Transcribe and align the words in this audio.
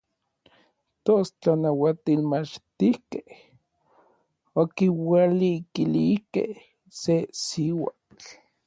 Tos 1.05 1.29
n 1.33 1.35
tlanauatilmachtijkej 1.41 3.29
okiualikilijkej 4.61 6.51
se 7.01 7.15
siuatl. 7.43 8.27